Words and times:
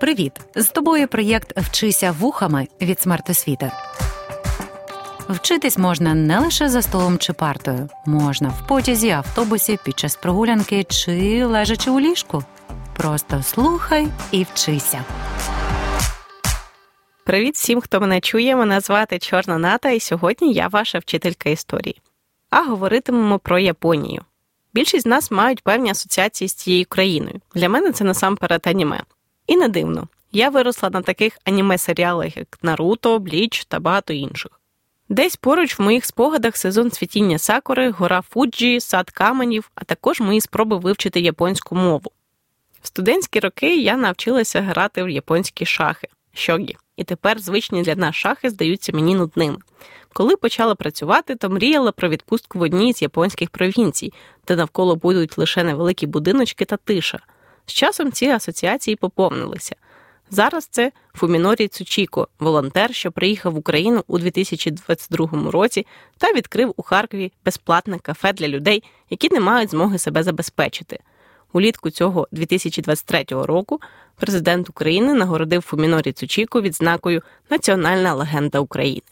Привіт! 0.00 0.32
З 0.54 0.68
тобою 0.68 1.08
проєкт 1.08 1.58
Вчися 1.58 2.12
вухами 2.12 2.68
від 2.80 3.00
смертосвіти. 3.00 3.72
Вчитись 5.28 5.78
можна 5.78 6.14
не 6.14 6.38
лише 6.38 6.68
за 6.68 6.82
столом 6.82 7.18
чи 7.18 7.32
партою, 7.32 7.88
можна 8.06 8.48
в 8.48 8.66
потязі, 8.66 9.10
автобусі, 9.10 9.78
під 9.84 9.98
час 9.98 10.16
прогулянки 10.16 10.84
чи 10.84 11.44
лежачи 11.44 11.90
у 11.90 12.00
ліжку. 12.00 12.44
Просто 12.96 13.42
слухай 13.42 14.08
і 14.30 14.46
вчися. 14.52 15.04
Привіт 17.24 17.54
всім, 17.54 17.80
хто 17.80 18.00
мене 18.00 18.20
чує. 18.20 18.56
Мене 18.56 18.80
звати 18.80 19.18
Чорна 19.18 19.58
Ната, 19.58 19.90
і 19.90 20.00
сьогодні 20.00 20.52
я 20.52 20.68
ваша 20.68 20.98
вчителька 20.98 21.50
історії. 21.50 22.00
А 22.50 22.62
говоритимемо 22.62 23.38
про 23.38 23.58
Японію. 23.58 24.22
Більшість 24.74 25.02
з 25.02 25.06
нас 25.06 25.30
мають 25.30 25.62
певні 25.62 25.90
асоціації 25.90 26.48
з 26.48 26.54
цією 26.54 26.86
країною. 26.88 27.40
Для 27.54 27.68
мене 27.68 27.92
це 27.92 28.04
насамперед 28.04 28.62
аніме. 28.64 29.02
І 29.48 29.56
не 29.56 29.68
дивно, 29.68 30.08
я 30.32 30.48
виросла 30.48 30.90
на 30.90 31.02
таких 31.02 31.38
аніме-серіалах, 31.44 32.36
як 32.36 32.58
Наруто, 32.62 33.18
Бліч 33.18 33.64
та 33.64 33.80
багато 33.80 34.12
інших. 34.12 34.60
Десь 35.08 35.36
поруч 35.36 35.78
в 35.78 35.82
моїх 35.82 36.04
спогадах 36.04 36.56
сезон 36.56 36.90
цвітіння 36.90 37.38
сакури, 37.38 37.90
гора 37.90 38.22
Фуджі, 38.22 38.80
сад 38.80 39.10
каменів, 39.10 39.70
а 39.74 39.84
також 39.84 40.20
мої 40.20 40.40
спроби 40.40 40.76
вивчити 40.76 41.20
японську 41.20 41.74
мову. 41.74 42.12
В 42.82 42.86
студентські 42.86 43.40
роки 43.40 43.76
я 43.76 43.96
навчилася 43.96 44.60
грати 44.60 45.02
в 45.02 45.10
японські 45.10 45.66
шахи 45.66 46.08
щогі, 46.34 46.76
і 46.96 47.04
тепер 47.04 47.38
звичні 47.38 47.82
для 47.82 47.94
нас 47.94 48.14
шахи 48.14 48.50
здаються 48.50 48.92
мені 48.92 49.14
нудними. 49.14 49.58
Коли 50.12 50.36
почала 50.36 50.74
працювати, 50.74 51.36
то 51.36 51.50
мріяла 51.50 51.92
про 51.92 52.08
відпустку 52.08 52.58
в 52.58 52.62
одній 52.62 52.94
з 52.94 53.02
японських 53.02 53.50
провінцій, 53.50 54.12
де 54.48 54.56
навколо 54.56 54.96
будуть 54.96 55.38
лише 55.38 55.64
невеликі 55.64 56.06
будиночки 56.06 56.64
та 56.64 56.76
тиша. 56.76 57.20
З 57.68 57.72
часом 57.72 58.12
ці 58.12 58.26
асоціації 58.26 58.96
поповнилися. 58.96 59.76
Зараз 60.30 60.66
це 60.66 60.92
Фумінорі 61.14 61.68
Цучіко, 61.68 62.28
волонтер, 62.38 62.94
що 62.94 63.12
приїхав 63.12 63.52
в 63.52 63.58
Україну 63.58 64.04
у 64.06 64.18
2022 64.18 65.50
році 65.50 65.86
та 66.18 66.32
відкрив 66.32 66.74
у 66.76 66.82
Харкові 66.82 67.32
безплатне 67.44 67.98
кафе 67.98 68.32
для 68.32 68.48
людей, 68.48 68.82
які 69.10 69.28
не 69.32 69.40
мають 69.40 69.70
змоги 69.70 69.98
себе 69.98 70.22
забезпечити. 70.22 70.98
Улітку 71.52 71.90
цього 71.90 72.28
2023 72.32 73.24
року 73.28 73.80
президент 74.16 74.68
України 74.68 75.14
нагородив 75.14 75.62
Фумінорі 75.62 76.12
Цучіко 76.12 76.60
відзнакою 76.60 77.22
Національна 77.50 78.14
легенда 78.14 78.58
України. 78.58 79.02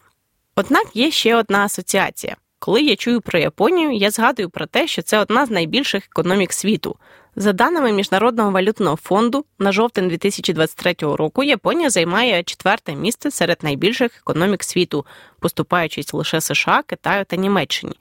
Однак 0.55 0.97
є 0.97 1.11
ще 1.11 1.37
одна 1.37 1.65
асоціація. 1.65 2.37
Коли 2.59 2.83
я 2.83 2.97
чую 2.97 3.21
про 3.21 3.39
Японію, 3.39 3.93
я 3.93 4.11
згадую 4.11 4.51
про 4.51 4.67
те, 4.67 4.87
що 4.87 5.03
це 5.03 5.19
одна 5.19 5.47
з 5.47 5.51
найбільших 5.51 6.05
економік 6.07 6.53
світу. 6.53 6.97
За 7.39 7.53
даними 7.53 7.93
Міжнародного 7.93 8.51
валютного 8.51 8.97
фонду, 8.97 9.45
на 9.59 9.73
жовтень 9.73 10.09
2023 10.09 10.95
року 11.01 11.43
Японія 11.45 11.91
займає 11.91 12.43
четверте 12.43 12.95
місце 12.95 13.31
серед 13.31 13.59
найбільших 13.63 14.19
економік 14.19 14.65
світу, 14.65 15.07
поступаючись 15.41 16.15
лише 16.15 16.41
США, 16.41 16.83
Китаю 16.87 17.25
та 17.25 17.37
Німеччині. 17.37 17.93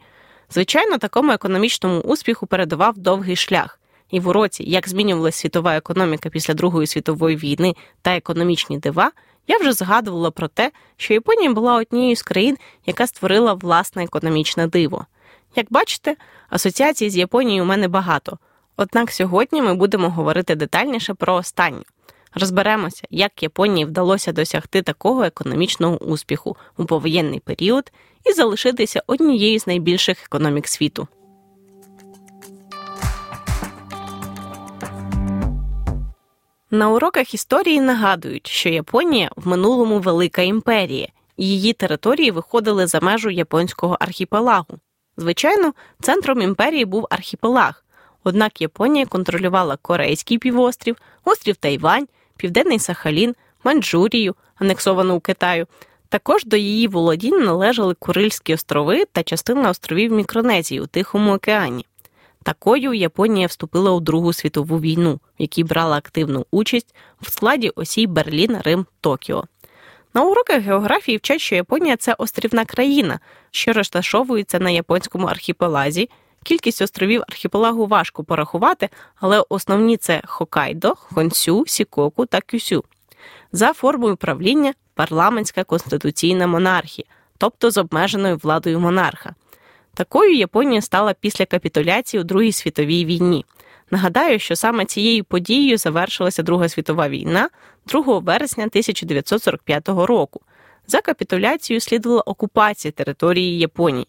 Звичайно, 0.49 0.97
такому 0.97 1.31
економічному 1.31 1.99
успіху 1.99 2.47
передавав 2.47 2.97
довгий 2.97 3.35
шлях. 3.35 3.79
І 4.11 4.19
в 4.19 4.27
уроці, 4.27 4.63
як 4.63 4.89
змінювалася 4.89 5.39
світова 5.39 5.75
економіка 5.75 6.29
після 6.29 6.53
Другої 6.53 6.87
світової 6.87 7.35
війни 7.35 7.75
та 8.01 8.15
економічні 8.15 8.77
дива, 8.77 9.11
я 9.47 9.57
вже 9.57 9.73
згадувала 9.73 10.31
про 10.31 10.47
те, 10.47 10.71
що 10.97 11.13
Японія 11.13 11.53
була 11.53 11.75
однією 11.75 12.15
з 12.15 12.23
країн, 12.23 12.57
яка 12.85 13.07
створила 13.07 13.53
власне 13.53 14.03
економічне 14.03 14.67
диво. 14.67 15.05
Як 15.55 15.65
бачите, 15.69 16.15
асоціацій 16.49 17.09
з 17.09 17.17
Японією 17.17 17.63
у 17.63 17.65
мене 17.65 17.87
багато. 17.87 18.37
Однак 18.77 19.11
сьогодні 19.11 19.61
ми 19.61 19.73
будемо 19.73 20.09
говорити 20.09 20.55
детальніше 20.55 21.13
про 21.13 21.33
останню. 21.33 21.83
Розберемося, 22.33 23.03
як 23.09 23.43
Японії 23.43 23.85
вдалося 23.85 24.31
досягти 24.31 24.81
такого 24.81 25.23
економічного 25.23 25.97
успіху 25.97 26.57
у 26.77 26.85
повоєнний 26.85 27.39
період 27.39 27.91
і 28.25 28.33
залишитися 28.33 29.03
однією 29.07 29.59
з 29.59 29.67
найбільших 29.67 30.23
економік 30.25 30.67
світу. 30.67 31.07
На 36.71 36.89
уроках 36.89 37.33
історії 37.33 37.81
нагадують, 37.81 38.47
що 38.47 38.69
Японія 38.69 39.31
в 39.35 39.47
минулому 39.47 39.99
велика 39.99 40.41
імперія, 40.41 41.07
і 41.37 41.47
її 41.47 41.73
території 41.73 42.31
виходили 42.31 42.87
за 42.87 42.99
межу 42.99 43.29
японського 43.29 43.97
архіпелагу. 43.99 44.79
Звичайно, 45.17 45.73
центром 46.01 46.41
імперії 46.41 46.85
був 46.85 47.07
архіпелаг, 47.09 47.84
однак 48.25 48.61
Японія 48.61 49.05
контролювала 49.05 49.77
Корейський 49.81 50.37
півострів, 50.37 50.97
острів 51.25 51.55
Тайвань, 51.55 52.07
Південний 52.37 52.79
Сахалін, 52.79 53.35
Маньчжурію, 53.63 54.35
анексовану 54.55 55.15
у 55.15 55.19
Китаю. 55.19 55.67
Також 56.09 56.45
до 56.45 56.57
її 56.57 56.87
володінь 56.87 57.43
належали 57.43 57.93
Курильські 57.93 58.53
острови 58.53 59.05
та 59.11 59.23
частина 59.23 59.69
островів 59.69 60.11
Мікронезії 60.11 60.81
у 60.81 60.87
Тихому 60.87 61.33
океані. 61.33 61.85
Такою 62.43 62.93
Японія 62.93 63.47
вступила 63.47 63.91
у 63.91 63.99
Другу 63.99 64.33
світову 64.33 64.79
війну, 64.79 65.13
в 65.13 65.41
якій 65.41 65.63
брала 65.63 65.97
активну 65.97 66.45
участь 66.51 66.95
в 67.21 67.31
складі 67.31 67.69
осій 67.69 68.07
Берлін, 68.07 68.57
Рим, 68.63 68.85
Токіо. 69.01 69.43
На 70.13 70.23
уроках 70.23 70.61
географії 70.61 71.17
вчать, 71.17 71.41
що 71.41 71.55
Японія 71.55 71.97
це 71.97 72.15
острівна 72.17 72.65
країна, 72.65 73.19
що 73.51 73.73
розташовується 73.73 74.59
на 74.59 74.69
японському 74.69 75.27
архіпелазі. 75.27 76.09
Кількість 76.45 76.81
островів 76.81 77.23
архіпелагу 77.27 77.87
важко 77.87 78.23
порахувати, 78.23 78.89
але 79.15 79.43
основні 79.49 79.97
це 79.97 80.21
Хокайдо, 80.25 80.95
Хонсю, 80.95 81.63
Сікоку 81.67 82.25
та 82.25 82.41
Кюсю. 82.41 82.83
За 83.51 83.73
формою 83.73 84.15
правління 84.15 84.73
парламентська 84.93 85.63
конституційна 85.63 86.47
монархія, 86.47 87.05
тобто 87.37 87.71
з 87.71 87.77
обмеженою 87.77 88.37
владою 88.37 88.79
монарха. 88.79 89.35
Такою 89.93 90.35
Японія 90.35 90.81
стала 90.81 91.13
після 91.13 91.45
капітуляції 91.45 92.21
у 92.21 92.23
Другій 92.23 92.51
світовій 92.51 93.05
війні. 93.05 93.45
Нагадаю, 93.91 94.39
що 94.39 94.55
саме 94.55 94.85
цією 94.85 95.23
подією 95.23 95.77
завершилася 95.77 96.43
Друга 96.43 96.69
світова 96.69 97.09
війна 97.09 97.49
2 97.87 98.19
вересня 98.19 98.63
1945 98.63 99.89
року. 99.89 100.41
За 100.87 101.01
капітуляцією 101.01 101.81
слідувала 101.81 102.21
окупація 102.21 102.91
території 102.91 103.59
Японії. 103.59 104.07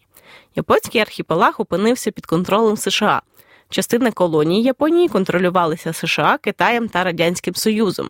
Японський 0.55 1.01
архіпелаг 1.01 1.55
опинився 1.57 2.11
під 2.11 2.25
контролем 2.25 2.77
США. 2.77 3.21
Частини 3.69 4.11
колонії 4.11 4.63
Японії 4.63 5.07
контролювалися 5.07 5.93
США, 5.93 6.37
Китаєм 6.41 6.87
та 6.89 7.03
Радянським 7.03 7.55
Союзом. 7.55 8.09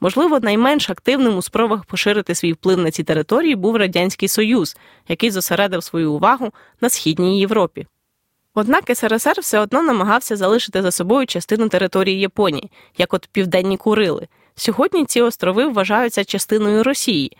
Можливо, 0.00 0.40
найменш 0.40 0.90
активним 0.90 1.36
у 1.36 1.42
спробах 1.42 1.84
поширити 1.84 2.34
свій 2.34 2.52
вплив 2.52 2.78
на 2.78 2.90
ці 2.90 3.02
території 3.02 3.56
був 3.56 3.76
Радянський 3.76 4.28
Союз, 4.28 4.76
який 5.08 5.30
зосередив 5.30 5.82
свою 5.82 6.12
увагу 6.12 6.52
на 6.80 6.90
східній 6.90 7.40
Європі. 7.40 7.86
Однак 8.54 8.84
СРСР 8.94 9.40
все 9.40 9.60
одно 9.60 9.82
намагався 9.82 10.36
залишити 10.36 10.82
за 10.82 10.90
собою 10.90 11.26
частину 11.26 11.68
території 11.68 12.20
Японії, 12.20 12.70
як 12.98 13.14
от 13.14 13.28
Південні 13.32 13.76
Курили. 13.76 14.28
Сьогодні 14.54 15.04
ці 15.04 15.20
острови 15.20 15.68
вважаються 15.68 16.24
частиною 16.24 16.84
Росії. 16.84 17.36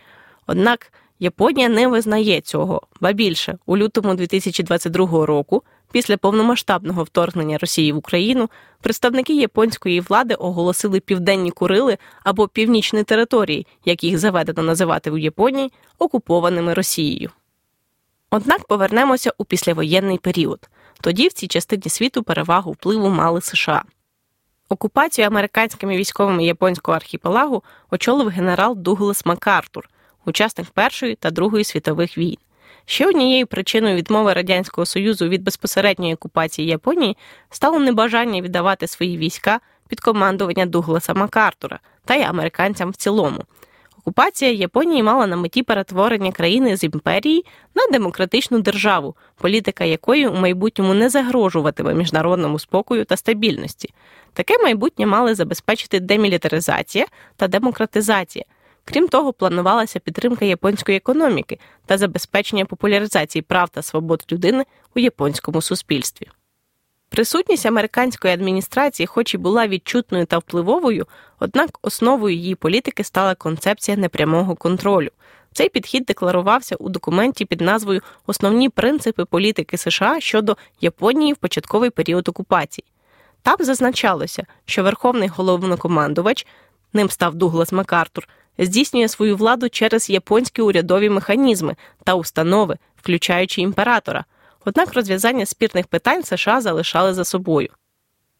Однак 0.51 0.93
Японія 1.19 1.69
не 1.69 1.87
визнає 1.87 2.41
цього, 2.41 2.81
ба 3.01 3.11
більше 3.11 3.57
у 3.65 3.77
лютому 3.77 4.13
2022 4.13 5.25
року 5.25 5.63
Після 5.91 6.17
повномасштабного 6.17 7.03
вторгнення 7.03 7.57
Росії 7.57 7.91
в 7.91 7.97
Україну 7.97 8.49
представники 8.81 9.35
японської 9.35 9.99
влади 9.99 10.33
оголосили 10.35 10.99
південні 10.99 11.51
Курили 11.51 11.97
або 12.23 12.47
північні 12.47 13.03
території, 13.03 13.67
як 13.85 14.03
їх 14.03 14.17
заведено 14.17 14.63
називати 14.63 15.11
в 15.11 15.19
Японії, 15.19 15.71
окупованими 15.99 16.73
Росією. 16.73 17.29
Однак 18.31 18.67
повернемося 18.67 19.31
у 19.37 19.45
післявоєнний 19.45 20.17
період. 20.17 20.69
Тоді 21.01 21.27
в 21.27 21.33
цій 21.33 21.47
частині 21.47 21.89
світу 21.89 22.23
перевагу 22.23 22.71
впливу 22.71 23.09
мали 23.09 23.41
США. 23.41 23.83
Окупацію 24.69 25.27
американськими 25.27 25.97
військовими 25.97 26.45
японського 26.45 26.95
архіпелагу 26.95 27.63
очолив 27.91 28.27
генерал 28.27 28.75
Дуглас 28.77 29.25
Макартур, 29.25 29.89
учасник 30.25 30.67
Першої 30.67 31.15
та 31.15 31.31
Другої 31.31 31.63
світових 31.63 32.17
війн. 32.17 32.37
Ще 32.85 33.07
однією 33.07 33.47
причиною 33.47 33.95
відмови 33.95 34.33
радянського 34.33 34.85
союзу 34.85 35.29
від 35.29 35.43
безпосередньої 35.43 36.13
окупації 36.13 36.67
Японії 36.67 37.17
стало 37.49 37.79
небажання 37.79 38.41
віддавати 38.41 38.87
свої 38.87 39.17
війська 39.17 39.59
під 39.87 39.99
командування 39.99 40.65
Дугласа 40.65 41.13
Макартура 41.13 41.79
та 42.05 42.15
й 42.15 42.23
американцям 42.23 42.89
в 42.89 42.95
цілому. 42.95 43.43
Окупація 43.99 44.51
Японії 44.51 45.03
мала 45.03 45.27
на 45.27 45.35
меті 45.35 45.63
перетворення 45.63 46.31
країни 46.31 46.77
з 46.77 46.83
імперії 46.83 47.45
на 47.75 47.87
демократичну 47.91 48.59
державу, 48.59 49.15
політика 49.35 49.83
якої 49.83 50.27
у 50.27 50.35
майбутньому 50.35 50.93
не 50.93 51.09
загрожуватиме 51.09 51.93
міжнародному 51.93 52.59
спокою 52.59 53.05
та 53.05 53.17
стабільності. 53.17 53.93
Таке 54.33 54.57
майбутнє 54.63 55.05
мали 55.05 55.35
забезпечити 55.35 55.99
демілітаризація 55.99 57.05
та 57.35 57.47
демократизація. 57.47 58.45
Крім 58.93 59.07
того, 59.07 59.33
планувалася 59.33 59.99
підтримка 59.99 60.45
японської 60.45 60.97
економіки 60.97 61.59
та 61.85 61.97
забезпечення 61.97 62.65
популяризації 62.65 63.41
прав 63.41 63.69
та 63.69 63.81
свобод 63.81 64.25
людини 64.31 64.65
у 64.95 64.99
японському 64.99 65.61
суспільстві. 65.61 66.27
Присутність 67.09 67.65
американської 67.65 68.33
адміністрації, 68.33 69.07
хоч 69.07 69.33
і 69.33 69.37
була 69.37 69.67
відчутною 69.67 70.25
та 70.25 70.37
впливовою, 70.37 71.07
однак 71.39 71.79
основою 71.81 72.35
її 72.35 72.55
політики 72.55 73.03
стала 73.03 73.35
концепція 73.35 73.97
непрямого 73.97 74.55
контролю. 74.55 75.09
Цей 75.53 75.69
підхід 75.69 76.05
декларувався 76.05 76.75
у 76.75 76.89
документі 76.89 77.45
під 77.45 77.61
назвою 77.61 78.01
Основні 78.27 78.69
принципи 78.69 79.25
політики 79.25 79.77
США 79.77 80.19
щодо 80.19 80.57
Японії 80.81 81.33
в 81.33 81.37
початковий 81.37 81.89
період 81.89 82.29
окупації. 82.29 82.85
Там 83.41 83.57
зазначалося, 83.59 84.45
що 84.65 84.83
верховний 84.83 85.29
головнокомандувач, 85.29 86.47
ним 86.93 87.09
став 87.09 87.35
Дуглас 87.35 87.71
Макартур, 87.71 88.27
здійснює 88.65 89.07
свою 89.07 89.35
владу 89.35 89.69
через 89.69 90.09
японські 90.09 90.61
урядові 90.61 91.09
механізми 91.09 91.75
та 92.03 92.15
установи, 92.15 92.77
включаючи 92.95 93.61
імператора. 93.61 94.25
Однак 94.65 94.93
розв'язання 94.93 95.45
спірних 95.45 95.87
питань 95.87 96.23
США 96.23 96.61
залишали 96.61 97.13
за 97.13 97.25
собою. 97.25 97.69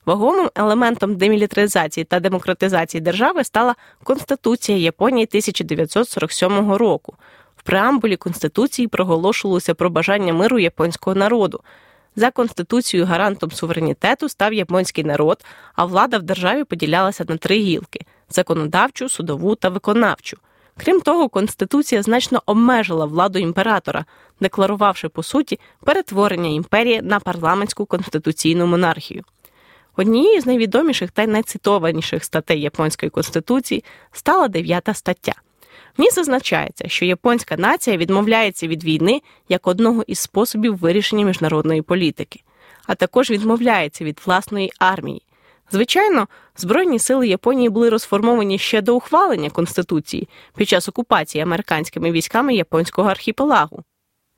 Ваговим 0.06 0.50
елементом 0.56 1.16
демілітаризації 1.16 2.04
та 2.04 2.20
демократизації 2.20 3.02
держави 3.02 3.44
стала 3.44 3.76
Конституція 4.04 4.78
Японії 4.78 5.26
1947 5.26 6.72
року. 6.72 7.16
В 7.56 7.64
преамбулі 7.64 8.16
Конституції 8.18 8.88
проголошувалося 8.88 9.74
про 9.74 9.90
бажання 9.90 10.34
миру 10.34 10.60
японського 10.60 11.16
народу. 11.16 11.62
За 12.16 12.32
конституцією 12.32 13.08
гарантом 13.08 13.52
суверенітету 13.52 14.30
став 14.30 14.54
японський 14.54 15.04
народ, 15.04 15.46
а 15.76 15.86
влада 15.86 16.18
в 16.18 16.24
державі 16.24 16.64
поділялася 16.64 17.26
на 17.28 17.38
три 17.38 17.60
гілки 17.60 18.00
законодавчу, 18.30 19.10
судову 19.10 19.56
та 19.56 19.70
виконавчу. 19.70 20.38
Крім 20.78 21.02
того, 21.02 21.30
Конституція 21.30 22.04
значно 22.04 22.44
обмежила 22.46 23.06
владу 23.06 23.40
імператора, 23.40 24.06
декларувавши 24.42 25.10
по 25.10 25.24
суті 25.24 25.60
перетворення 25.86 26.50
імперії 26.50 27.02
на 27.02 27.20
парламентську 27.20 27.86
конституційну 27.86 28.68
монархію. 28.68 29.24
Однією 29.96 30.42
з 30.42 30.46
найвідоміших 30.46 31.12
та 31.12 31.28
найцитованіших 31.28 32.24
статей 32.24 32.62
японської 32.62 33.10
конституції 33.10 33.84
стала 34.12 34.48
дев'ята 34.48 34.94
стаття. 34.94 35.34
В 35.98 36.02
ній 36.02 36.10
зазначається, 36.10 36.88
що 36.88 37.06
японська 37.06 37.58
нація 37.58 37.98
відмовляється 37.98 38.68
від 38.68 38.84
війни 38.84 39.22
як 39.50 39.68
одного 39.68 40.04
із 40.08 40.20
способів 40.20 40.78
вирішення 40.78 41.26
міжнародної 41.26 41.82
політики, 41.82 42.42
а 42.88 42.96
також 42.96 43.32
відмовляється 43.32 44.04
від 44.04 44.22
власної 44.26 44.72
армії. 44.80 45.22
Звичайно, 45.72 46.28
Збройні 46.58 47.00
сили 47.00 47.28
Японії 47.28 47.70
були 47.70 47.90
розформовані 47.90 48.58
ще 48.58 48.82
до 48.82 48.96
ухвалення 48.96 49.50
Конституції 49.50 50.28
під 50.56 50.70
час 50.70 50.90
окупації 50.90 51.42
американськими 51.42 52.12
військами 52.12 52.56
японського 52.56 53.10
архіпелагу. 53.10 53.84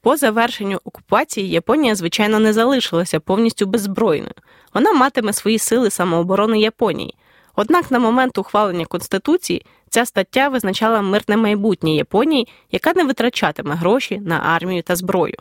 По 0.01 0.17
завершенню 0.17 0.79
окупації 0.85 1.49
Японія, 1.49 1.95
звичайно, 1.95 2.39
не 2.39 2.53
залишилася 2.53 3.19
повністю 3.19 3.65
беззбройною. 3.65 4.33
Вона 4.73 4.93
матиме 4.93 5.33
свої 5.33 5.59
сили 5.59 5.89
самооборони 5.89 6.59
Японії. 6.59 7.15
Однак 7.55 7.91
на 7.91 7.99
момент 7.99 8.37
ухвалення 8.37 8.85
Конституції 8.85 9.65
ця 9.91 10.05
стаття 10.05 10.49
визначала 10.49 11.01
мирне 11.01 11.37
майбутнє 11.37 11.95
Японії, 11.95 12.47
яка 12.71 12.93
не 12.95 13.03
витрачатиме 13.03 13.75
гроші 13.75 14.19
на 14.19 14.39
армію 14.39 14.83
та 14.83 14.95
зброю. 14.95 15.35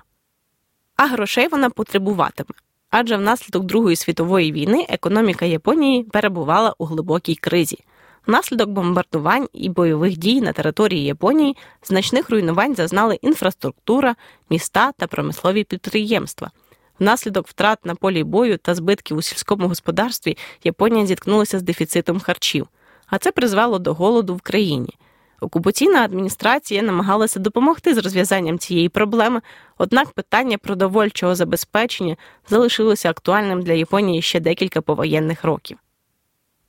А 0.97 1.07
грошей 1.07 1.49
вона 1.49 1.71
потребуватиме. 1.71 2.51
Адже 2.91 3.17
внаслідок 3.17 3.65
Другої 3.65 3.97
світової 3.97 4.53
війни 4.53 4.87
економіка 4.89 5.45
Японії 5.45 6.03
перебувала 6.03 6.75
у 6.79 6.85
глибокій 6.85 7.35
кризі. 7.35 7.79
Внаслідок 8.27 8.71
бомбардувань 8.71 9.49
і 9.53 9.69
бойових 9.69 10.17
дій 10.17 10.41
на 10.41 10.53
території 10.53 11.05
Японії 11.05 11.57
значних 11.83 12.31
руйнувань 12.31 12.75
зазнали 12.75 13.19
інфраструктура, 13.23 14.17
міста 14.51 14.93
та 14.93 15.07
промислові 15.07 15.65
підприємства. 15.65 16.51
Внаслідок 16.99 17.49
втрат 17.49 17.87
на 17.87 17.95
полі 17.95 18.25
бою 18.25 18.59
та 18.59 18.75
збитків 18.75 19.17
у 19.17 19.23
сільському 19.23 19.69
господарстві 19.69 20.37
Японія 20.65 21.07
зіткнулася 21.07 21.59
з 21.59 21.63
дефіцитом 21.63 22.21
харчів, 22.21 22.69
а 23.11 23.19
це 23.19 23.33
призвело 23.33 23.79
до 23.79 23.95
голоду 23.95 24.35
в 24.35 24.41
країні. 24.41 24.99
Окупаційна 25.41 26.05
адміністрація 26.05 26.83
намагалася 26.83 27.41
допомогти 27.41 27.95
з 27.95 27.99
розв'язанням 27.99 28.59
цієї 28.59 28.89
проблеми, 28.89 29.41
однак 29.79 30.11
питання 30.11 30.59
продовольчого 30.59 31.35
забезпечення 31.35 32.17
залишилося 32.49 33.11
актуальним 33.11 33.63
для 33.63 33.73
Японії 33.73 34.23
ще 34.23 34.41
декілька 34.41 34.81
повоєнних 34.81 35.45
років. 35.45 35.79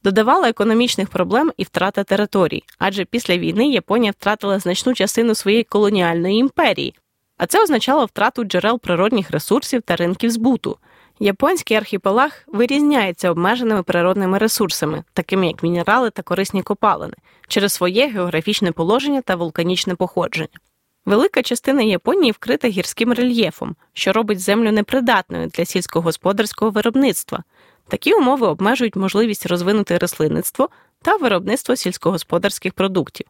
Додавала 0.03 0.49
економічних 0.49 1.09
проблем 1.09 1.51
і 1.57 1.63
втрата 1.63 2.03
територій, 2.03 2.63
адже 2.77 3.05
після 3.05 3.37
війни 3.37 3.67
Японія 3.67 4.11
втратила 4.11 4.59
значну 4.59 4.93
частину 4.93 5.35
своєї 5.35 5.63
колоніальної 5.63 6.37
імперії, 6.37 6.95
а 7.37 7.45
це 7.45 7.63
означало 7.63 8.05
втрату 8.05 8.43
джерел 8.43 8.79
природних 8.79 9.31
ресурсів 9.31 9.81
та 9.81 9.95
ринків 9.95 10.31
збуту. 10.31 10.77
Японський 11.23 11.77
архіпелаг 11.77 12.31
вирізняється 12.47 13.31
обмеженими 13.31 13.83
природними 13.83 14.37
ресурсами, 14.37 15.03
такими 15.13 15.47
як 15.47 15.63
мінерали 15.63 16.09
та 16.09 16.21
корисні 16.21 16.63
копалини, 16.63 17.13
через 17.47 17.73
своє 17.73 18.07
географічне 18.07 18.71
положення 18.71 19.21
та 19.21 19.35
вулканічне 19.35 19.95
походження. 19.95 20.59
Велика 21.05 21.41
частина 21.43 21.81
Японії 21.81 22.31
вкрита 22.31 22.67
гірським 22.67 23.13
рельєфом, 23.13 23.75
що 23.93 24.13
робить 24.13 24.39
землю 24.39 24.71
непридатною 24.71 25.47
для 25.47 25.65
сільськогосподарського 25.65 26.71
виробництва. 26.71 27.43
Такі 27.87 28.13
умови 28.13 28.47
обмежують 28.47 28.95
можливість 28.95 29.45
розвинути 29.45 29.97
рослинництво 29.97 30.69
та 31.01 31.15
виробництво 31.15 31.75
сільськогосподарських 31.75 32.73
продуктів. 32.73 33.27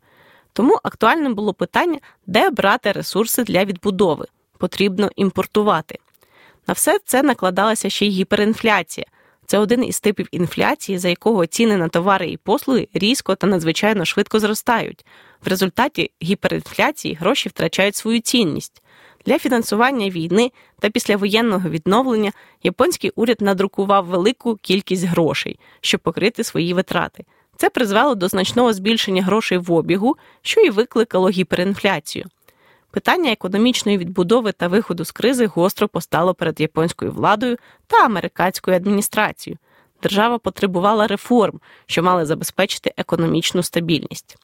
Тому 0.53 0.79
актуальним 0.83 1.35
було 1.35 1.53
питання, 1.53 1.99
де 2.27 2.49
брати 2.49 2.91
ресурси 2.91 3.43
для 3.43 3.65
відбудови. 3.65 4.25
Потрібно 4.57 5.09
імпортувати. 5.15 5.99
На 6.67 6.73
все 6.73 6.99
це 7.05 7.23
накладалася 7.23 7.89
ще 7.89 8.05
й 8.05 8.09
гіперінфляція. 8.09 9.07
Це 9.45 9.57
один 9.57 9.83
із 9.83 9.99
типів 9.99 10.27
інфляції, 10.31 10.97
за 10.97 11.09
якого 11.09 11.45
ціни 11.45 11.77
на 11.77 11.87
товари 11.87 12.29
і 12.29 12.37
послуги 12.37 12.87
різко 12.93 13.35
та 13.35 13.47
надзвичайно 13.47 14.05
швидко 14.05 14.39
зростають. 14.39 15.05
В 15.45 15.47
результаті 15.47 16.11
гіперінфляції 16.23 17.13
гроші 17.13 17.49
втрачають 17.49 17.95
свою 17.95 18.19
цінність. 18.19 18.81
Для 19.25 19.39
фінансування 19.39 20.09
війни 20.09 20.51
та 20.79 20.89
післявоєнного 20.89 21.69
відновлення 21.69 22.31
японський 22.63 23.11
уряд 23.15 23.41
надрукував 23.41 24.05
велику 24.05 24.55
кількість 24.55 25.03
грошей, 25.03 25.59
щоб 25.81 26.01
покрити 26.01 26.43
свої 26.43 26.73
витрати. 26.73 27.25
Це 27.57 27.69
призвело 27.69 28.15
до 28.15 28.27
значного 28.27 28.73
збільшення 28.73 29.23
грошей 29.23 29.57
в 29.57 29.71
обігу, 29.71 30.17
що 30.41 30.61
і 30.61 30.69
викликало 30.69 31.29
гіперінфляцію. 31.29 32.25
Питання 32.91 33.31
економічної 33.31 33.97
відбудови 33.97 34.51
та 34.51 34.67
виходу 34.67 35.05
з 35.05 35.11
кризи 35.11 35.45
гостро 35.45 35.87
постало 35.87 36.33
перед 36.33 36.59
японською 36.59 37.11
владою 37.11 37.57
та 37.87 38.05
американською 38.05 38.77
адміністрацією. 38.77 39.57
Держава 40.03 40.37
потребувала 40.37 41.07
реформ, 41.07 41.59
що 41.85 42.03
мали 42.03 42.25
забезпечити 42.25 42.93
економічну 42.97 43.63
стабільність. 43.63 44.37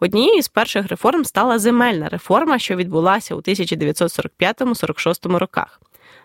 Однією 0.00 0.42
з 0.42 0.48
перших 0.48 0.88
реформ 0.88 1.24
стала 1.24 1.58
земельна 1.58 2.08
реформа, 2.08 2.58
що 2.58 2.76
відбулася 2.76 3.34
у 3.34 3.38
1945-46 3.38 5.36
роках. 5.36 5.80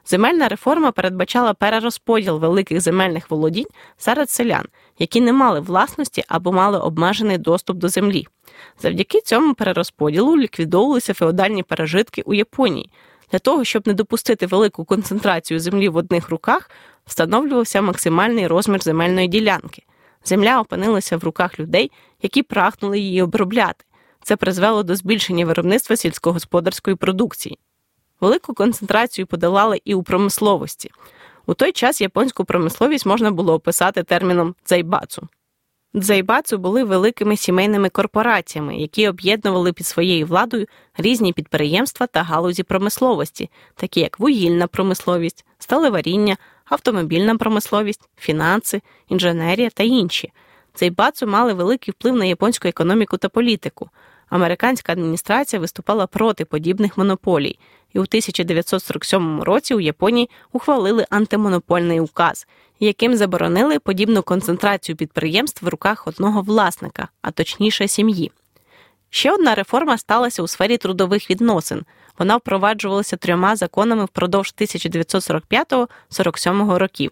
Земельна 0.06 0.48
реформа 0.48 0.92
передбачала 0.92 1.54
перерозподіл 1.54 2.38
великих 2.38 2.82
земельних 2.82 3.32
володінь 3.32 3.68
серед 3.98 4.30
селян, 4.30 4.66
які 5.00 5.22
не 5.22 5.34
мали 5.34 5.60
власності 5.60 6.24
або 6.28 6.52
мали 6.52 6.80
обмежений 6.80 7.38
доступ 7.38 7.78
до 7.78 7.90
землі. 7.90 8.28
Завдяки 8.80 9.22
цьому 9.22 9.54
перерозподілу 9.54 10.38
ліквідовувалися 10.38 11.14
феодальні 11.14 11.64
пережитки 11.64 12.22
у 12.26 12.34
Японії. 12.34 12.90
Для 13.32 13.40
того, 13.40 13.64
щоб 13.64 13.88
не 13.88 13.94
допустити 13.94 14.46
велику 14.46 14.86
концентрацію 14.86 15.60
землі 15.60 15.90
в 15.90 15.96
одних 15.96 16.30
руках, 16.30 16.70
встановлювався 17.06 17.82
максимальний 17.82 18.48
розмір 18.48 18.84
земельної 18.84 19.28
ділянки. 19.28 19.84
Земля 20.26 20.62
опинилася 20.62 21.18
в 21.18 21.24
руках 21.24 21.60
людей, 21.60 21.92
які 22.22 22.44
прагнули 22.44 23.00
її 23.00 23.22
обробляти. 23.22 23.86
Це 24.24 24.36
призвело 24.36 24.84
до 24.84 24.96
збільшення 24.96 25.46
виробництва 25.46 25.96
сільськогосподарської 25.96 26.96
продукції. 26.96 27.60
Велику 28.22 28.54
концентрацію 28.54 29.28
подолали 29.28 29.82
і 29.86 29.94
у 29.94 30.04
промисловості. 30.04 30.92
У 31.46 31.54
той 31.54 31.72
час 31.72 32.02
японську 32.02 32.46
промисловість 32.46 33.06
можна 33.06 33.32
було 33.32 33.54
описати 33.54 34.04
терміном 34.04 34.56
дзайбацу. 34.68 35.28
Дзайбацу 35.96 36.58
були 36.58 36.84
великими 36.84 37.38
сімейними 37.38 37.90
корпораціями, 37.90 38.78
які 38.78 39.08
об'єднували 39.08 39.74
під 39.74 39.86
своєю 39.86 40.26
владою 40.26 40.66
різні 40.98 41.34
підприємства 41.34 42.08
та 42.08 42.24
галузі 42.24 42.64
промисловості, 42.64 43.50
такі 43.76 44.00
як 44.00 44.20
вугільна 44.20 44.68
промисловість, 44.68 45.46
сталеваріння, 45.60 46.38
автомобільна 46.66 47.38
промисловість, 47.38 48.10
фінанси, 48.18 48.82
інженерія 49.10 49.70
та 49.70 49.84
інші. 49.84 50.32
Дзайбацу 50.78 51.28
мали 51.28 51.54
великий 51.54 51.92
вплив 51.92 52.16
на 52.16 52.26
японську 52.26 52.68
економіку 52.68 53.18
та 53.18 53.30
політику. 53.30 53.90
Американська 54.34 54.92
адміністрація 54.92 55.60
виступала 55.60 56.08
проти 56.08 56.46
подібних 56.46 56.98
монополій, 56.98 57.60
і 57.94 58.00
у 58.00 58.02
1947 58.02 59.42
році 59.42 59.74
у 59.74 59.80
Японії 59.80 60.30
ухвалили 60.52 61.06
антимонопольний 61.10 62.00
указ, 62.00 62.48
яким 62.80 63.16
заборонили 63.16 63.80
подібну 63.80 64.24
концентрацію 64.24 64.96
підприємств 64.96 65.66
в 65.66 65.70
руках 65.70 66.08
одного 66.08 66.42
власника, 66.42 67.08
а 67.22 67.32
точніше 67.32 67.88
сім'ї. 67.88 68.32
Ще 69.10 69.32
одна 69.32 69.56
реформа 69.56 69.98
сталася 69.98 70.44
у 70.44 70.48
сфері 70.48 70.78
трудових 70.78 71.30
відносин. 71.30 71.84
Вона 72.20 72.38
впроваджувалася 72.38 73.18
трьома 73.18 73.56
законами 73.56 74.06
впродовж 74.06 74.54
1945-47 74.58 76.78
років 76.78 77.12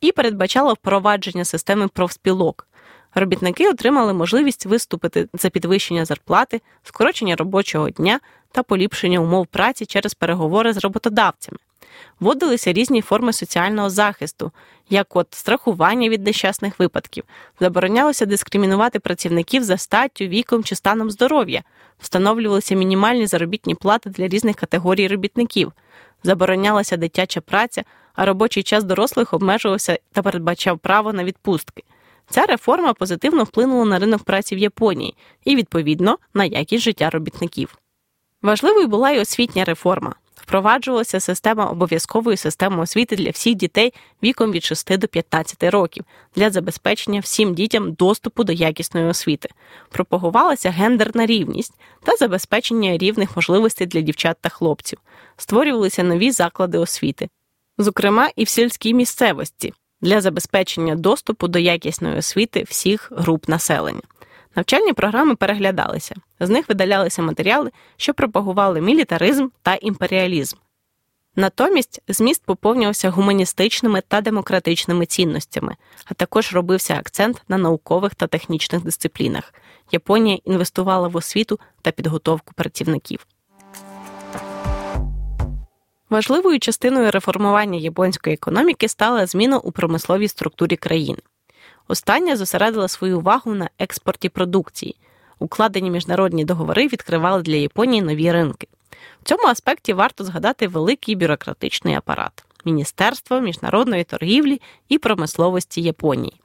і 0.00 0.12
передбачало 0.12 0.72
впровадження 0.72 1.44
системи 1.44 1.88
профспілок. 1.88 2.66
Робітники 3.14 3.68
отримали 3.68 4.12
можливість 4.12 4.66
виступити 4.66 5.28
за 5.32 5.50
підвищення 5.50 6.04
зарплати, 6.04 6.60
скорочення 6.82 7.36
робочого 7.36 7.90
дня 7.90 8.20
та 8.52 8.62
поліпшення 8.62 9.18
умов 9.18 9.46
праці 9.46 9.86
через 9.86 10.14
переговори 10.14 10.72
з 10.72 10.78
роботодавцями. 10.78 11.58
Вводилися 12.20 12.72
різні 12.72 13.02
форми 13.02 13.32
соціального 13.32 13.90
захисту, 13.90 14.52
як 14.90 15.16
от 15.16 15.26
страхування 15.30 16.08
від 16.08 16.24
нещасних 16.24 16.78
випадків, 16.78 17.24
заборонялося 17.60 18.26
дискримінувати 18.26 18.98
працівників 18.98 19.64
за 19.64 19.76
статтю, 19.76 20.24
віком 20.24 20.64
чи 20.64 20.74
станом 20.74 21.10
здоров'я, 21.10 21.62
встановлювалися 21.98 22.74
мінімальні 22.74 23.26
заробітні 23.26 23.74
плати 23.74 24.10
для 24.10 24.28
різних 24.28 24.56
категорій 24.56 25.08
робітників, 25.08 25.72
заборонялася 26.22 26.96
дитяча 26.96 27.40
праця, 27.40 27.84
а 28.14 28.24
робочий 28.26 28.62
час 28.62 28.84
дорослих 28.84 29.34
обмежувався 29.34 29.98
та 30.12 30.22
передбачав 30.22 30.78
право 30.78 31.12
на 31.12 31.24
відпустки. 31.24 31.82
Ця 32.30 32.46
реформа 32.46 32.94
позитивно 32.94 33.44
вплинула 33.44 33.84
на 33.84 33.98
ринок 33.98 34.22
праці 34.22 34.56
в 34.56 34.58
Японії 34.58 35.14
і, 35.44 35.56
відповідно, 35.56 36.18
на 36.34 36.44
якість 36.44 36.84
життя 36.84 37.10
робітників. 37.10 37.78
Важливою 38.42 38.86
була 38.88 39.10
й 39.10 39.20
освітня 39.20 39.64
реформа. 39.64 40.14
Впроваджувалася 40.34 41.20
система 41.20 41.66
обов'язкової 41.66 42.36
системи 42.36 42.82
освіти 42.82 43.16
для 43.16 43.30
всіх 43.30 43.54
дітей 43.54 43.94
віком 44.22 44.52
від 44.52 44.64
6 44.64 44.98
до 44.98 45.08
15 45.08 45.62
років 45.62 46.04
для 46.36 46.50
забезпечення 46.50 47.20
всім 47.20 47.54
дітям 47.54 47.92
доступу 47.92 48.44
до 48.44 48.52
якісної 48.52 49.06
освіти. 49.06 49.48
Пропагувалася 49.90 50.70
гендерна 50.70 51.26
рівність 51.26 51.74
та 52.02 52.16
забезпечення 52.16 52.96
рівних 52.96 53.36
можливостей 53.36 53.86
для 53.86 54.00
дівчат 54.00 54.36
та 54.40 54.48
хлопців. 54.48 54.98
Створювалися 55.36 56.02
нові 56.02 56.30
заклади 56.30 56.78
освіти, 56.78 57.28
зокрема 57.78 58.30
і 58.36 58.44
в 58.44 58.48
сільській 58.48 58.94
місцевості 58.94 59.74
для 60.02 60.20
забезпечення 60.20 60.94
доступу 60.94 61.48
до 61.48 61.58
якісної 61.58 62.18
освіти 62.18 62.62
всіх 62.62 63.12
груп 63.16 63.48
населення. 63.48 64.02
Навчальні 64.56 64.92
програми 64.92 65.34
переглядалися, 65.34 66.14
з 66.40 66.48
них 66.48 66.68
видалялися 66.68 67.22
матеріали, 67.22 67.70
що 67.96 68.14
пропагували 68.14 68.80
мілітаризм 68.80 69.48
та 69.62 69.74
імперіалізм. 69.74 70.56
Натомість 71.36 72.02
зміст 72.08 72.42
поповнювався 72.44 73.10
гуманістичними 73.10 74.02
та 74.08 74.20
демократичними 74.20 75.06
цінностями, 75.06 75.76
а 76.04 76.14
також 76.14 76.52
робився 76.52 76.94
акцент 76.94 77.42
на 77.48 77.58
наукових 77.58 78.14
та 78.14 78.26
технічних 78.26 78.82
дисциплінах. 78.82 79.54
Японія 79.92 80.38
інвестувала 80.44 81.08
в 81.08 81.16
освіту 81.16 81.60
та 81.82 81.90
підготовку 81.90 82.52
працівників. 82.54 83.26
Важливою 86.12 86.58
частиною 86.58 87.10
реформування 87.10 87.78
японської 87.78 88.34
економіки 88.34 88.88
стала 88.88 89.26
зміна 89.26 89.58
у 89.58 89.72
промисловій 89.72 90.28
структурі 90.28 90.76
країни. 90.76 91.18
Остання 91.88 92.36
зосередила 92.36 92.88
свою 92.88 93.18
увагу 93.18 93.54
на 93.54 93.70
експорті 93.78 94.28
продукції. 94.28 94.96
Укладені 95.38 95.90
міжнародні 95.90 96.44
договори 96.44 96.86
відкривали 96.86 97.42
для 97.42 97.54
Японії 97.54 98.02
нові 98.02 98.32
ринки. 98.32 98.68
В 99.22 99.28
цьому 99.28 99.46
аспекті 99.46 99.92
варто 99.92 100.24
згадати 100.24 100.68
великий 100.68 101.14
бюрократичний 101.14 101.94
апарат 101.94 102.44
Міністерство 102.64 103.40
міжнародної 103.40 104.04
торгівлі 104.04 104.60
і 104.88 104.98
промисловості 104.98 105.82
Японії. 105.82 106.40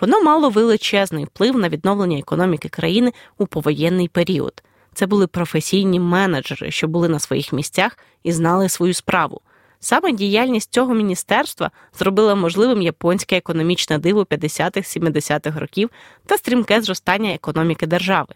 Воно 0.00 0.22
мало 0.22 0.50
величезний 0.50 1.24
вплив 1.24 1.58
на 1.58 1.68
відновлення 1.68 2.18
економіки 2.18 2.68
країни 2.68 3.12
у 3.38 3.46
повоєнний 3.46 4.08
період. 4.08 4.62
Це 4.94 5.06
були 5.06 5.26
професійні 5.26 6.00
менеджери, 6.00 6.70
що 6.70 6.88
були 6.88 7.08
на 7.08 7.18
своїх 7.18 7.52
місцях 7.52 7.98
і 8.22 8.32
знали 8.32 8.68
свою 8.68 8.94
справу. 8.94 9.40
Саме 9.80 10.12
діяльність 10.12 10.72
цього 10.72 10.94
міністерства 10.94 11.70
зробила 11.98 12.34
можливим 12.34 12.82
японське 12.82 13.36
економічне 13.36 13.98
диво 13.98 14.22
50-70-х 14.22 15.60
років 15.60 15.90
та 16.26 16.36
стрімке 16.36 16.80
зростання 16.80 17.34
економіки 17.34 17.86
держави. 17.86 18.34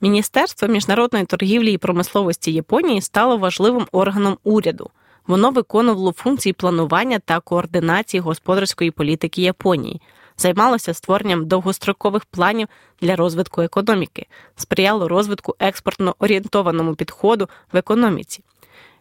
Міністерство 0.00 0.68
міжнародної 0.68 1.24
торгівлі 1.24 1.72
і 1.72 1.78
промисловості 1.78 2.52
Японії 2.52 3.00
стало 3.00 3.36
важливим 3.36 3.86
органом 3.92 4.38
уряду. 4.44 4.90
Воно 5.26 5.50
виконувало 5.50 6.12
функції 6.12 6.52
планування 6.52 7.18
та 7.18 7.40
координації 7.40 8.20
господарської 8.20 8.90
політики 8.90 9.42
Японії, 9.42 10.00
займалося 10.42 10.94
створенням 10.94 11.46
довгострокових 11.46 12.24
планів 12.24 12.68
для 13.00 13.16
розвитку 13.16 13.62
економіки, 13.62 14.26
сприяло 14.56 15.08
розвитку 15.08 15.56
експортно 15.58 16.16
орієнтованому 16.18 16.94
підходу 16.94 17.48
в 17.72 17.76
економіці 17.76 18.42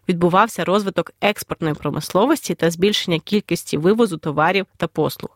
відбувався 0.09 0.65
розвиток 0.65 1.11
експортної 1.21 1.75
промисловості 1.75 2.55
та 2.55 2.71
збільшення 2.71 3.19
кількості 3.19 3.77
вивозу 3.77 4.17
товарів 4.17 4.65
та 4.77 4.87
послуг. 4.87 5.29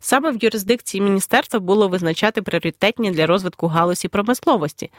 Саме 0.00 0.30
в 0.30 0.44
юрисдикції 0.44 1.00
міністерства 1.00 1.60
було 1.60 1.88
визначати 1.88 2.42
пріоритетні 2.42 3.10
для 3.10 3.26
розвитку 3.26 3.66
галузі 3.66 4.08
промисловості. 4.08 4.90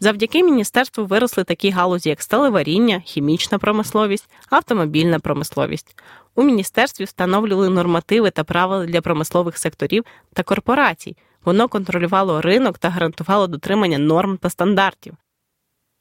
Завдяки 0.00 0.44
міністерству 0.44 1.06
виросли 1.06 1.44
такі 1.44 1.70
галузі, 1.70 2.08
як 2.08 2.22
сталеваріння, 2.22 3.02
хімічна 3.04 3.58
промисловість, 3.58 4.28
автомобільна 4.50 5.18
промисловість. 5.18 5.96
У 6.34 6.42
міністерстві 6.42 7.04
встановлювали 7.04 7.68
нормативи 7.68 8.30
та 8.30 8.44
правила 8.44 8.86
для 8.86 9.00
промислових 9.00 9.58
секторів 9.58 10.04
та 10.32 10.42
корпорацій. 10.42 11.16
Воно 11.44 11.68
контролювало 11.68 12.40
ринок 12.40 12.78
та 12.78 12.90
гарантувало 12.90 13.46
дотримання 13.46 13.98
норм 13.98 14.36
та 14.36 14.50
стандартів. 14.50 15.14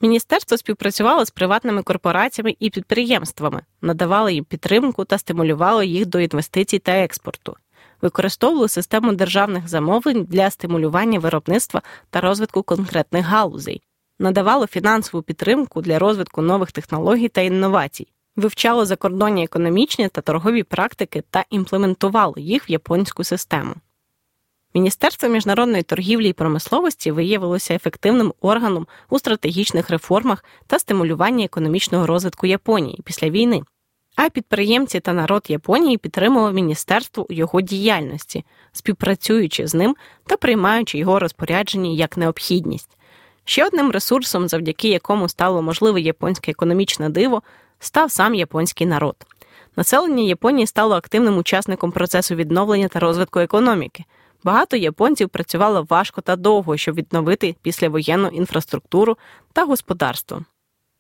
Міністерство 0.02 0.58
співпрацювало 0.58 1.26
з 1.26 1.30
приватними 1.30 1.84
корпораціями 1.84 2.56
і 2.60 2.70
підприємствами, 2.70 3.62
надавало 3.82 4.30
їм 4.30 4.46
підтримку 4.46 5.06
та 5.06 5.18
стимулювало 5.18 5.84
їх 5.84 6.06
до 6.06 6.20
інвестицій 6.20 6.80
та 6.80 6.92
експорту, 6.92 7.56
використовувало 8.04 8.68
систему 8.68 9.14
державних 9.14 9.68
замовлень 9.68 10.24
для 10.24 10.50
стимулювання 10.50 11.20
виробництва 11.20 11.82
та 12.10 12.22
розвитку 12.22 12.64
конкретних 12.64 13.26
галузей, 13.26 13.82
надавало 14.20 14.68
фінансову 14.68 15.24
підтримку 15.24 15.82
для 15.82 16.00
розвитку 16.00 16.42
нових 16.42 16.72
технологій 16.72 17.28
та 17.28 17.42
інновацій, 17.42 18.08
вивчало 18.36 18.86
закордонні 18.86 19.44
економічні 19.44 20.10
та 20.10 20.22
торгові 20.22 20.64
практики 20.64 21.24
та 21.30 21.46
імплементувало 21.50 22.36
їх 22.38 22.70
в 22.70 22.72
японську 22.72 23.24
систему. 23.24 23.74
Міністерство 24.74 25.30
міжнародної 25.30 25.84
торгівлі 25.84 26.30
і 26.30 26.34
промисловості 26.34 27.12
виявилося 27.12 27.74
ефективним 27.74 28.34
органом 28.42 28.88
у 29.10 29.20
стратегічних 29.20 29.90
реформах 29.90 30.46
та 30.68 30.80
стимулюванні 30.80 31.46
економічного 31.46 32.08
розвитку 32.08 32.48
Японії 32.48 33.02
після 33.06 33.30
війни. 33.30 33.62
А 34.16 34.30
підприємці 34.30 35.00
та 35.00 35.14
народ 35.14 35.46
Японії 35.48 35.98
підтримував 35.98 36.54
міністерство 36.54 37.26
у 37.30 37.34
його 37.34 37.62
діяльності, 37.62 38.46
співпрацюючи 38.72 39.68
з 39.68 39.74
ним 39.74 39.96
та 40.26 40.38
приймаючи 40.38 40.98
його 40.98 41.20
розпорядження 41.20 41.90
як 41.90 42.18
необхідність. 42.18 42.98
Ще 43.46 43.66
одним 43.66 43.92
ресурсом, 43.92 44.48
завдяки 44.48 44.88
якому 44.88 45.30
стало 45.30 45.62
можливе 45.62 46.02
японське 46.02 46.52
економічне 46.52 47.10
диво, 47.10 47.42
став 47.80 48.12
сам 48.12 48.36
японський 48.36 48.88
народ. 48.88 49.16
Населення 49.76 50.24
Японії 50.24 50.68
стало 50.68 50.96
активним 50.96 51.38
учасником 51.38 51.92
процесу 51.92 52.36
відновлення 52.36 52.88
та 52.88 53.00
розвитку 53.00 53.40
економіки. 53.40 54.04
Багато 54.44 54.78
японців 54.78 55.30
працювало 55.30 55.86
важко 55.90 56.22
та 56.22 56.36
довго, 56.36 56.78
щоб 56.78 56.96
відновити 56.96 57.56
післявоєнну 57.62 58.28
інфраструктуру 58.28 59.18
та 59.54 59.66
господарство. 59.66 60.42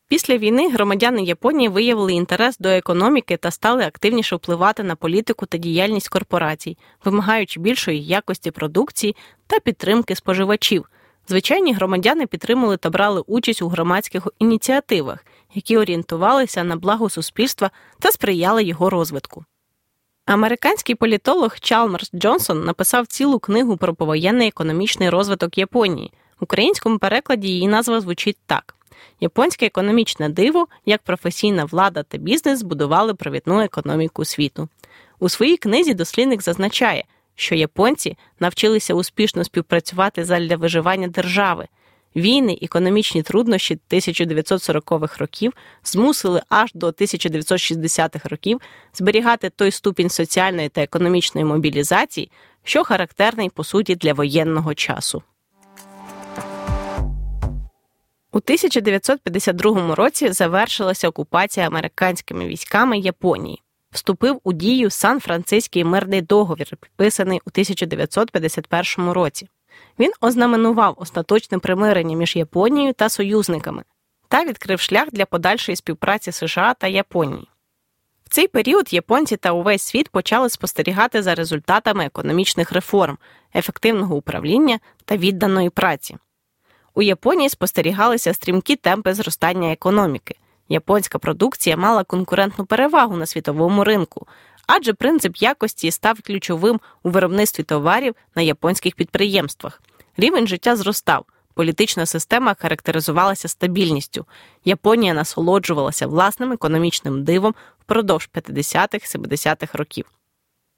Після 0.07 0.37
війни 0.37 0.69
громадяни 0.69 1.23
Японії 1.23 1.69
виявили 1.69 2.13
інтерес 2.13 2.57
до 2.57 2.69
економіки 2.69 3.37
та 3.37 3.51
стали 3.51 3.83
активніше 3.83 4.35
впливати 4.35 4.83
на 4.83 4.95
політику 4.95 5.45
та 5.45 5.57
діяльність 5.57 6.09
корпорацій, 6.09 6.77
вимагаючи 7.05 7.59
більшої 7.59 8.05
якості 8.05 8.51
продукції 8.51 9.15
та 9.47 9.59
підтримки 9.59 10.15
споживачів. 10.15 10.89
Звичайні 11.27 11.73
громадяни 11.73 12.27
підтримали 12.27 12.77
та 12.77 12.89
брали 12.89 13.23
участь 13.27 13.61
у 13.61 13.67
громадських 13.67 14.27
ініціативах, 14.39 15.25
які 15.53 15.77
орієнтувалися 15.77 16.63
на 16.63 16.75
благо 16.75 17.09
суспільства 17.09 17.71
та 17.99 18.11
сприяли 18.11 18.63
його 18.63 18.89
розвитку. 18.89 19.45
Американський 20.25 20.95
політолог 20.95 21.59
Чалмерс 21.59 22.11
Джонсон 22.15 22.63
написав 22.63 23.07
цілу 23.07 23.39
книгу 23.39 23.77
про 23.77 23.93
повоєнний 23.93 24.47
економічний 24.47 25.09
розвиток 25.09 25.57
Японії. 25.57 26.11
В 26.39 26.43
українському 26.43 26.97
перекладі 26.99 27.47
її 27.47 27.67
назва 27.67 28.01
звучить 28.01 28.37
так: 28.45 28.75
Японське 29.19 29.65
економічне 29.65 30.29
диво, 30.29 30.67
як 30.85 31.01
професійна 31.01 31.65
влада 31.65 32.03
та 32.03 32.17
бізнес 32.17 32.59
збудували 32.59 33.13
провідну 33.13 33.61
економіку 33.61 34.25
світу. 34.25 34.69
У 35.19 35.29
своїй 35.29 35.57
книзі 35.57 35.93
дослідник 35.93 36.41
зазначає, 36.41 37.03
що 37.35 37.55
японці 37.55 38.17
навчилися 38.39 38.93
успішно 38.93 39.43
співпрацювати 39.43 40.25
задля 40.25 40.55
виживання 40.55 41.07
держави. 41.07 41.67
Війни, 42.15 42.57
економічні 42.61 43.23
труднощі 43.23 43.79
1940-х 43.89 45.17
років 45.17 45.53
змусили 45.83 46.41
аж 46.49 46.71
до 46.73 46.87
1960-х 46.87 48.29
років 48.29 48.61
зберігати 48.93 49.49
той 49.49 49.71
ступінь 49.71 50.09
соціальної 50.09 50.69
та 50.69 50.81
економічної 50.81 51.45
мобілізації, 51.45 52.31
що 52.63 52.83
характерний 52.83 53.49
по 53.49 53.63
суті 53.63 53.95
для 53.95 54.13
воєнного 54.13 54.73
часу. 54.73 55.23
У 58.35 58.37
1952 58.37 59.95
році 59.95 60.31
завершилася 60.31 61.09
окупація 61.09 61.67
американськими 61.67 62.47
військами 62.47 62.99
Японії. 62.99 63.61
вступив 63.91 64.39
у 64.43 64.53
дію 64.53 64.89
Сан-Франциський 64.89 65.83
мирний 65.83 66.21
договір, 66.21 66.67
підписаний 66.81 67.39
у 67.45 67.49
1951 67.49 69.11
році. 69.11 69.49
Він 69.99 70.11
ознаменував 70.21 70.95
остаточне 70.97 71.59
примирення 71.59 72.17
між 72.17 72.35
Японією 72.35 72.93
та 72.93 73.09
союзниками 73.09 73.83
та 74.27 74.45
відкрив 74.45 74.79
шлях 74.79 75.07
для 75.11 75.25
подальшої 75.25 75.75
співпраці 75.75 76.31
США 76.31 76.73
та 76.73 76.87
Японії. 76.87 77.47
В 78.25 78.29
цей 78.29 78.47
період 78.47 78.93
японці 78.93 79.37
та 79.37 79.51
увесь 79.51 79.81
світ 79.81 80.09
почали 80.09 80.49
спостерігати 80.49 81.21
за 81.21 81.35
результатами 81.35 82.05
економічних 82.05 82.71
реформ, 82.71 83.17
ефективного 83.55 84.15
управління 84.15 84.79
та 85.05 85.17
відданої 85.17 85.69
праці. 85.69 86.17
У 86.95 87.01
Японії 87.01 87.49
спостерігалися 87.49 88.33
стрімкі 88.33 88.75
темпи 88.75 89.13
зростання 89.13 89.71
економіки. 89.71 90.35
Японська 90.69 91.19
продукція 91.19 91.77
мала 91.77 92.03
конкурентну 92.03 92.65
перевагу 92.65 93.17
на 93.17 93.25
світовому 93.25 93.83
ринку, 93.83 94.27
адже 94.67 94.93
принцип 94.93 95.37
якості 95.37 95.91
став 95.91 96.21
ключовим 96.21 96.79
у 97.03 97.09
виробництві 97.09 97.63
товарів 97.63 98.15
на 98.35 98.41
японських 98.41 98.95
підприємствах. 98.95 99.81
Рівень 100.17 100.47
життя 100.47 100.75
зростав, 100.75 101.25
політична 101.53 102.05
система 102.05 102.55
характеризувалася 102.59 103.47
стабільністю. 103.47 104.25
Японія 104.65 105.13
насолоджувалася 105.13 106.07
власним 106.07 106.51
економічним 106.51 107.23
дивом 107.23 107.55
впродовж 107.81 108.29
50-70-х 108.33 109.77
років. 109.77 110.05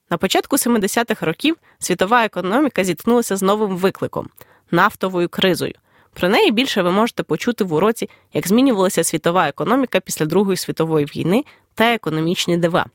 На 0.09 0.17
початку 0.17 0.55
70-х 0.55 1.25
років 1.25 1.55
світова 1.79 2.25
економіка 2.25 2.83
зіткнулася 2.83 3.35
з 3.35 3.41
новим 3.41 3.77
викликом 3.77 4.29
нафтовою 4.71 5.29
кризою. 5.29 5.73
Про 6.15 6.29
неї 6.29 6.51
більше 6.51 6.81
ви 6.81 6.91
можете 6.91 7.23
почути 7.23 7.63
в 7.63 7.73
уроці, 7.73 8.09
як 8.33 8.47
змінювалася 8.47 9.03
світова 9.03 9.47
економіка 9.47 9.99
після 9.99 10.25
Другої 10.25 10.57
світової 10.57 11.05
війни 11.05 11.43
та 11.73 11.93
економічні 11.93 12.57
дива. 12.57 12.85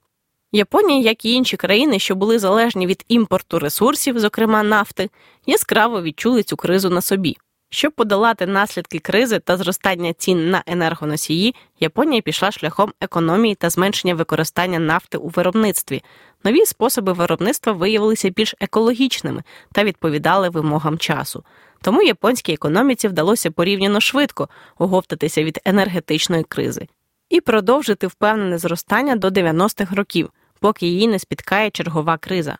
Японія, 0.53 1.01
як 1.01 1.25
і 1.25 1.33
інші 1.33 1.57
країни, 1.57 1.99
що 1.99 2.15
були 2.15 2.39
залежні 2.39 2.87
від 2.87 3.05
імпорту 3.09 3.59
ресурсів, 3.59 4.19
зокрема 4.19 4.63
нафти, 4.63 5.11
яскраво 5.47 6.03
відчули 6.03 6.43
цю 6.43 6.57
кризу 6.57 6.91
на 6.91 7.01
собі. 7.01 7.37
Щоб 7.71 7.93
подолати 7.93 8.47
наслідки 8.47 8.99
кризи 8.99 9.39
та 9.39 9.57
зростання 9.57 10.13
цін 10.13 10.51
на 10.51 10.63
енергоносії, 10.67 11.55
Японія 11.81 12.23
пішла 12.23 12.51
шляхом 12.51 12.93
економії 13.01 13.55
та 13.55 13.71
зменшення 13.71 14.15
використання 14.15 14.79
нафти 14.79 15.19
у 15.19 15.29
виробництві. 15.29 16.03
Нові 16.45 16.67
способи 16.67 17.13
виробництва 17.13 17.73
виявилися 17.73 18.31
більш 18.31 18.55
екологічними 18.61 19.43
та 19.73 19.85
відповідали 19.85 20.49
вимогам 20.49 20.99
часу. 20.99 21.45
Тому 21.83 22.03
японській 22.03 22.53
економіці 22.53 23.09
вдалося 23.09 23.51
порівняно 23.51 24.01
швидко 24.01 24.49
оговтатися 24.79 25.45
від 25.45 25.61
енергетичної 25.65 26.45
кризи 26.45 26.89
і 27.31 27.41
продовжити 27.41 28.07
впевнене 28.07 28.59
зростання 28.59 29.17
до 29.17 29.29
90-х 29.29 29.95
років, 29.95 30.31
поки 30.61 30.87
її 30.87 31.09
не 31.09 31.19
спіткає 31.19 31.71
чергова 31.71 32.19
криза. 32.19 32.59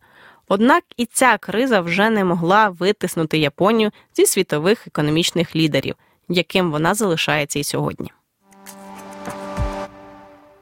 Однак 0.49 0.85
і 0.97 1.07
ця 1.07 1.39
криза 1.39 1.81
вже 1.81 2.11
не 2.11 2.25
могла 2.25 2.69
витиснути 2.69 3.39
Японію 3.39 3.91
зі 4.17 4.27
світових 4.27 4.87
економічних 4.87 5.57
лідерів, 5.57 5.95
яким 6.29 6.71
вона 6.71 6.95
залишається 6.95 7.59
і 7.59 7.65
сьогодні. 7.65 8.13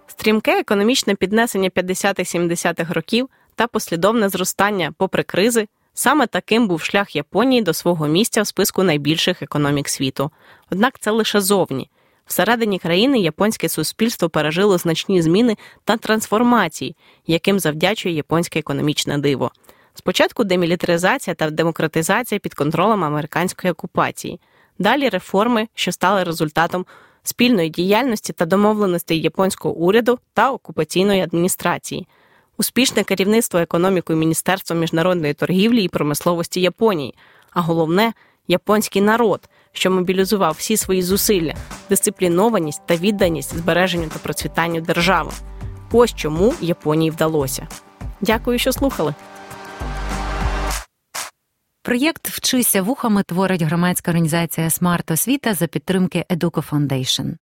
Стрімке 0.07 0.61
економічне 0.61 1.15
піднесення 1.15 1.69
50-70-х 1.69 2.95
років 2.95 3.29
та 3.55 3.67
послідовне 3.67 4.29
зростання 4.29 4.93
попри 4.99 5.23
кризи. 5.23 5.67
Саме 6.01 6.27
таким 6.27 6.69
був 6.69 6.81
шлях 6.81 7.17
Японії 7.17 7.63
до 7.63 7.75
свого 7.75 8.07
місця 8.07 8.43
в 8.43 8.47
списку 8.47 8.83
найбільших 8.83 9.43
економік 9.43 9.89
світу. 9.89 10.31
Однак 10.71 10.99
це 10.99 11.11
лише 11.11 11.41
зовні. 11.41 11.91
Всередині 12.27 12.79
країни 12.79 13.19
японське 13.19 13.69
суспільство 13.69 14.29
пережило 14.29 14.79
значні 14.79 15.23
зміни 15.23 15.57
та 15.85 15.97
трансформації, 15.97 16.97
яким 17.27 17.61
завдячує 17.61 18.15
японське 18.15 18.59
економічне 18.59 19.19
диво. 19.19 19.51
Спочатку 19.95 20.45
демілітаризація 20.45 21.35
та 21.35 21.51
демократизація 21.51 22.39
під 22.39 22.55
контролем 22.55 23.05
американської 23.05 23.73
окупації, 23.73 24.41
далі 24.79 25.09
реформи, 25.09 25.69
що 25.75 25.93
стали 25.93 26.25
результатом 26.25 26.87
спільної 27.23 27.71
діяльності 27.71 28.33
та 28.33 28.47
домовленостей 28.47 29.21
японського 29.21 29.75
уряду 29.75 30.19
та 30.35 30.53
окупаційної 30.53 31.23
адміністрації, 31.23 32.07
успішне 32.59 33.05
керівництво 33.05 33.61
економікою 33.61 34.19
Міністерством 34.19 34.81
міжнародної 34.81 35.35
торгівлі 35.35 35.85
і 35.85 35.89
промисловості 35.89 36.61
Японії, 36.61 37.15
а 37.53 37.61
головне 37.61 38.13
японський 38.49 39.03
народ, 39.03 39.49
що 39.73 39.91
мобілізував 39.91 40.55
всі 40.59 40.77
свої 40.77 41.03
зусилля, 41.03 41.55
дисциплінованість 41.89 42.87
та 42.87 42.97
відданість 42.97 43.57
збереженню 43.57 44.09
та 44.09 44.19
процвітанню 44.19 44.81
держави. 44.81 45.31
Ось 45.93 46.15
чому 46.15 46.55
Японії 46.61 47.11
вдалося. 47.11 47.69
Дякую, 48.21 48.59
що 48.59 48.73
слухали. 48.73 49.15
Проєкт 51.83 52.29
Вчися 52.29 52.83
вухами 52.83 53.23
творить 53.23 53.63
громадська 53.63 54.11
організація 54.11 54.71
Смарт 54.71 55.11
Освіта 55.11 55.55
за 55.55 55.67
підтримки 55.67 56.25
Educo 56.31 56.71
Foundation. 56.71 57.35